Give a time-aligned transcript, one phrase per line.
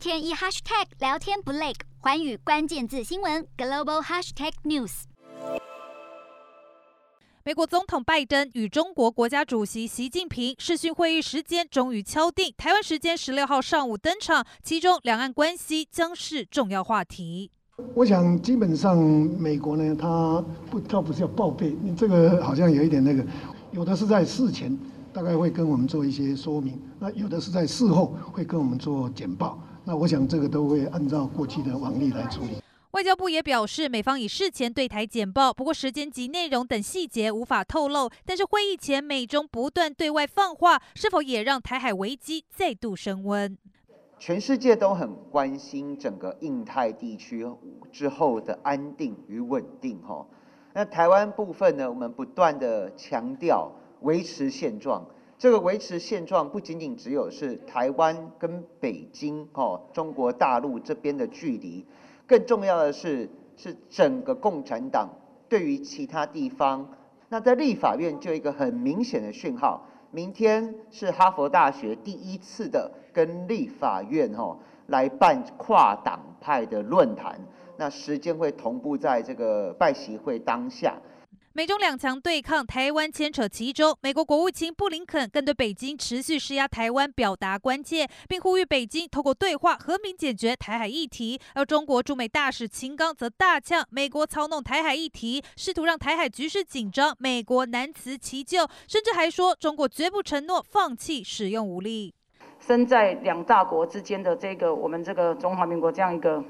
[0.00, 5.02] 天一 hashtag 聊天不累，寰宇关键字新闻 global hashtag news。
[7.44, 17.50] 美国总统拜登与中国国家主席习近平视讯会议时间终于敲定，台湾时间十六号上午登场，其中两岸关系将是重要话题。
[17.92, 23.22] 我想基本上美国呢，他不，他不是要报备，你这个好像有一点那个，
[23.72, 24.74] 有的是在事前
[25.12, 32.62] 大概会跟我们做一些说明，那有的是在事后会跟我们做简报，那我想这个都会按照过去的往例来处理。
[32.92, 38.10] 外交部也表示，美方已事前对台简报，不过时间及内容等细节无法透露。
[38.24, 43.56] 但是会议前美中不断对外放话，是否也让台海危机再度升温？
[44.18, 47.46] 全世界都很关心整个印太地区
[47.92, 49.96] 之后的安定与稳定。
[50.02, 50.26] 哈，
[50.74, 55.06] 那台湾部分呢，我们不断的强调维持现状。
[55.40, 61.86] 这个维持现状不仅仅只有是台湾跟北京，哦，中国大陆这边的距离。
[62.26, 63.26] 更重要的是，
[63.56, 65.08] 是整个共产党
[65.48, 66.86] 对于其他地方，
[67.30, 77.40] 那在立法院就一个很明显的讯号，明天是哈佛大学第一次的跟立法院哈来办跨党派的论坛，
[77.78, 80.98] 那时间会同步在这个拜习会当下。
[81.52, 83.98] 美中两强对抗，台湾牵扯其中。
[84.02, 91.40] 美国国务卿布林肯更对北京持续施压台湾表达关切，并呼吁北京透过对话和平解决台海议题。
[91.54, 102.14] 而中国驻美大使秦刚则大呛美国操弄台海议题，试图让台海局势紧张，美国难辞其咎，甚至还说中国绝不承诺放弃使用武力。
[102.60, 106.44] 身在两大国之间的这个我们这个中华民国这样一个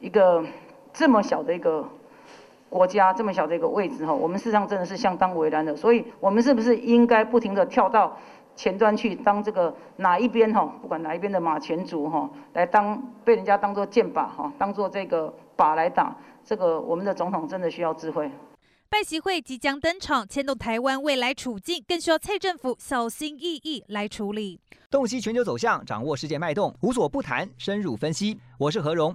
[0.00, 0.42] 一个
[0.94, 1.86] 这么小的一个。
[2.68, 8.16] 国家这么小的一个位置哈，我们事实上真的是相当为难的，所以我们是不是应该不停的跳到
[8.54, 18.30] 前端去当这个哪一边哈， 不管哪一边的马前卒哈，来当被人家当做箭靶哈，当做这个靶来打，这个我们的总统真的需要智慧。
[18.88, 24.60] 拜习会即将登场，牵动台湾未来处境，更需要蔡政府小心翼翼来处理。
[24.90, 28.38] 洞悉全球走向，掌握世界脉动，无所不谈，深入分析。
[28.58, 29.14] 我是何荣。